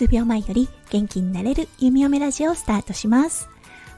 [0.00, 3.50] 数秒前より元気になれる弓嫁ラジオをスタートします。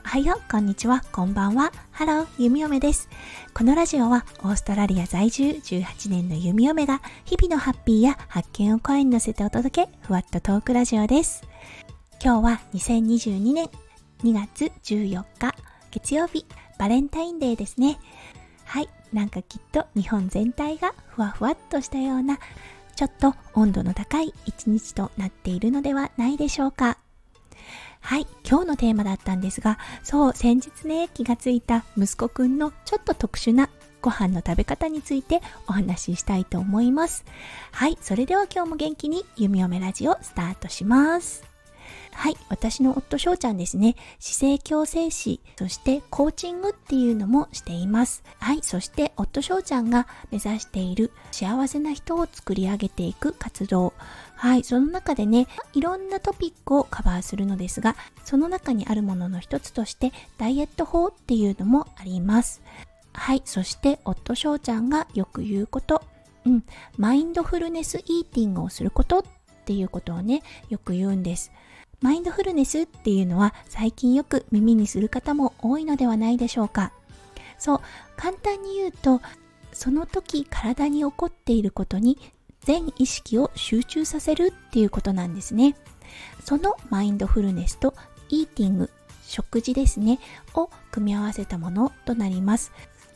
[0.05, 1.71] おはよう、こんにちは、こんばんは。
[1.93, 3.09] ハロー、弓嫁です。
[3.55, 11.45] このラジオはオーストラリア在住18年の弓嫁が日々のハッピーや発見を声に乗せてお届け、ふわっとトークラジオです。
[12.21, 13.71] 今日は2022年
[14.25, 15.55] 2月14日
[15.93, 16.47] 月曜日、
[16.81, 18.01] バレンタインデーですね。
[18.65, 22.39] はい、なんかきっと日本全体がふわふわっとしたような
[22.97, 26.99] ちょっと温度の高い一日となっているのではないでしょうか。
[28.01, 33.71] はい、今日のテーマだったんですが、そう、先日ね、気がついた息子くんのちょっと特殊な
[34.03, 37.25] ご飯の食べ方についてお話ししたいと思います。
[37.71, 41.52] はい、それでは今日も元気に弓嫁ラジオスタートします。
[42.13, 48.23] はい、私の夫翔ちゃんですね、姿勢矯正士、そしてコーチングっていうのもしています。
[48.39, 53.93] はい、そして夫翔ちゃんが目指している幸せな人を作り上げていく活動。
[54.35, 62.63] はい、その中でね、いろんなトピックをカバーするのですが、その中にあるものの一つとして、ダイエット法っていうのもあります。
[63.15, 66.03] はい、そして夫翔ちゃんがよく言うこと、
[66.45, 66.65] うん、
[66.97, 69.25] マインドフルネスイーティングをすることっ
[69.65, 71.53] ていうことをね、よく言うんです。
[72.03, 76.93] マインドフルネスっていうのは最近よく耳にする方も多いのではないでしょうか。
[77.59, 77.81] そう、
[78.17, 79.21] 簡単に言うと、
[79.73, 82.19] その時体に起こっていることに
[82.61, 85.77] 全意識を集中させるっていうことなんですね。
[86.45, 87.95] そのマインドフルネスと
[88.29, 88.91] イーティング、
[89.23, 90.19] 食事ですね、
[90.55, 92.73] を組み合わせたものとなります。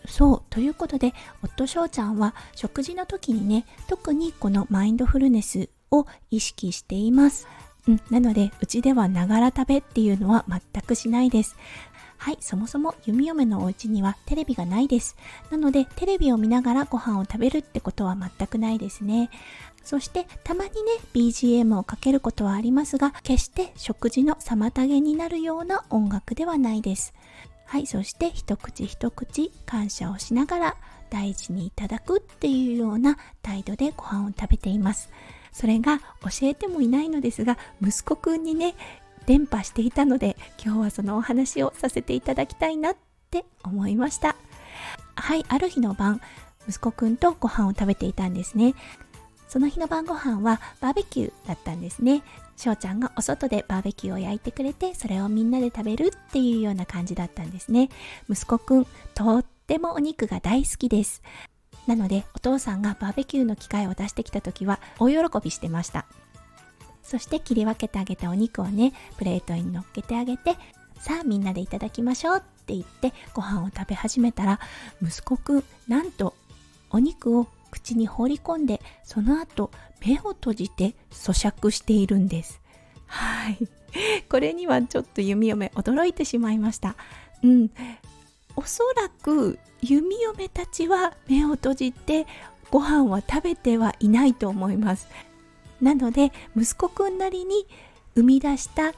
[0.08, 1.12] そう、ということで、
[1.42, 7.48] 夫翔ちゃんは食事の時にね、特にこのマインドフルネスを意識しています。
[7.88, 11.56] うん、なので、うちではながら食べっていうのは全くしないです。
[12.18, 15.16] はい、そもそも弓嫁のお家にはテレビがないです。
[15.50, 19.30] なので、テレビを見ながらご飯を食べるってことは全くないですね。
[19.84, 20.76] そして、たまにね、
[21.14, 27.14] BGM をかけることはありますが、決して食事の妨げになるような音楽ではないです。
[27.66, 30.76] はい、そして一口一口感謝をしながら
[31.10, 35.10] 大事にいただくっていうような態度でご飯を食べています。
[35.56, 38.74] それが教えてもいないのですが息子くんにね
[39.24, 42.96] 伝播していたので今日はそのお話をさせていただきたいなっ
[43.30, 44.36] て思いました。
[45.14, 46.20] はいある日の晩
[46.68, 48.74] 息子くんとご飯を食べていたんですね。
[49.48, 52.22] その日の晩ご飯はバーベキューだったんですね。
[52.58, 57.88] 翔ちゃんがお外でバーベキューを焼いてくれてそれをみんなで食べるっていうような感じだったんですね。
[58.28, 61.22] 息子くんとってもお肉が大好きです。
[61.86, 66.06] なのでお父さんがバーベキューの機械を出してきた時は大喜びしてました。
[67.02, 70.56] そして切り分けてあげたお肉をねプレートに乗っけてあげて
[70.98, 74.58] さあみんなでいただきましょうって言ってご飯を食べ始めたら
[75.00, 76.34] 息子くんなんと
[76.90, 79.70] お肉を口に放り込んでその後
[80.04, 82.60] 目を閉じて咀嚼しているんです。
[83.06, 83.58] はい。
[84.28, 86.96] これにはちょっと弓嫁驚いてしまいました。
[87.42, 87.70] うん。
[88.56, 92.26] おそらく弓嫁たちは目を閉じて
[92.70, 95.08] ご飯は食べてはいないと思います。
[95.80, 97.66] なので息子くんなりに
[98.14, 98.94] 生み出した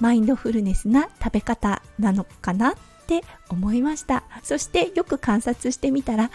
[0.00, 2.74] マインドフルネスな食べ方なのかなっ
[3.06, 4.24] て思いました。
[4.42, 6.30] そしてよく観察してみたら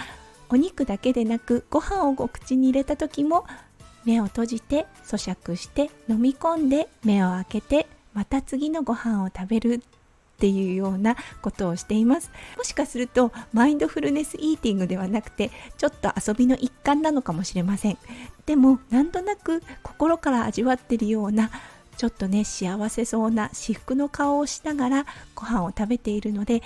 [0.50, 3.46] お肉だけでなくご飯をお口に入れた時も
[4.06, 9.82] 目を閉じて咀嚼して飲み込んで目を開けてまた次のご飯を食べる
[10.36, 12.32] っていうようなことをしています。
[12.58, 17.98] もしかするとマインドフルネスイーティングではなくてちょっと遊びの一環なのかもしれません。
[18.46, 21.50] でもなんとなく心から味わってるような
[21.98, 25.06] ちょっとね幸せそうな至福の顔をしながら
[25.36, 26.62] ご飯を食べているので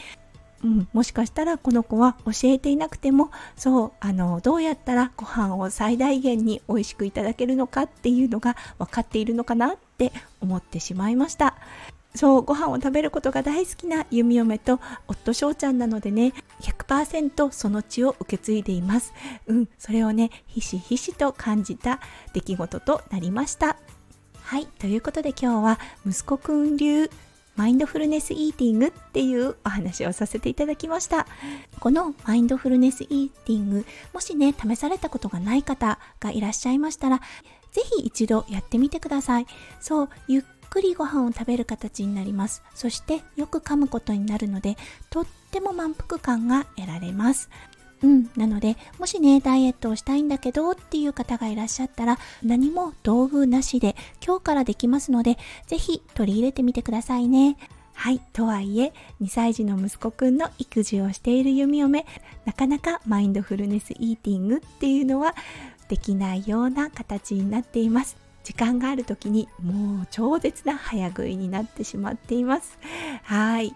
[0.64, 10.12] うん、もしかしたらこの子は教えていなくてもそうあのどうやったらご飯を最大限に美味しくいただけるのかっていうのが分かっているのかなって
[10.42, 11.56] 思ってしまいました。
[12.18, 19.14] そうご飯を食べることが大好きな弓嫁と夫翔ちゃんなのでね100%その血を受け継いでいます。
[19.48, 22.00] うんそれをねひしひしと感じた
[22.34, 23.78] 出来事となりました。
[24.42, 27.10] はいということで今日は息子くん流
[27.56, 31.28] マインドフルネスイーティングっていうお話をさせていただきました。
[31.80, 37.20] このマインドフルネスイーティングもしね試されたことがない方がいらっしゃいましたら
[37.72, 39.48] ぜひ一度やってみてください。
[39.80, 44.78] そうゆっくりご飯を食べる形になりますそしてよく噛むことになるので
[45.10, 47.50] とっても満腹感が得られます
[48.04, 57.58] うん、なのでもしねダイエットをしたいんだけどっていう方がいらっしゃったら何も道具なしで今日からできますのでぜひ取り入れてみてくださいね
[57.98, 58.20] はい。
[58.32, 58.94] とはいえ、
[59.24, 62.06] 2歳児の息子くんの育児をしている弓嫁、
[62.46, 65.34] なかなかマインドフルネスイーティングっていうのは
[65.90, 68.27] できないような形になっています。
[68.48, 72.80] 時間がある時にもう超絶な早食いになってしまっています。
[73.24, 73.76] はい。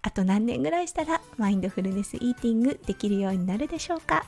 [0.00, 4.24] あと何年ぐらいしたらマインドフルネスイーティングできるようになるでしょうか？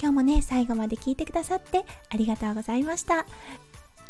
[0.00, 3.26] 今日もね、最後まで聞いてくださってありがとうございました。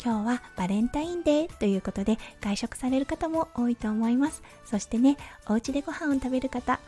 [0.01, 4.41] 今日はバレンタインデーということで外食される方も多いと思います。
[4.63, 5.17] そしてね、
[5.49, 6.79] お家でご飯を食べる方、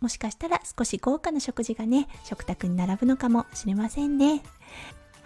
[0.00, 4.42] もしかしたら少し豪華な食事がね、食卓に並ぶのかもしれませんね。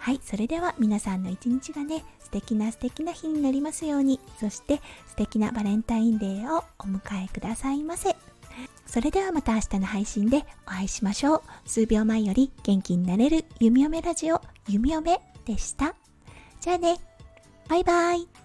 [0.05, 8.15] はい、それでは皆さんの一日がね、素敵な素敵な日になりますように、そして素敵なバレンタインデーをお迎えくださいませ。
[8.85, 11.41] それではまた明日の配信でお会いしましょう。
[11.65, 15.95] 数秒前より元気になれる弓嫁ラジオ、弓嫁でした。
[16.61, 16.97] じゃあね。
[17.67, 18.44] バイバイ。